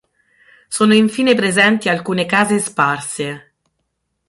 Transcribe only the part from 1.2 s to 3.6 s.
presenti alcune case sparse.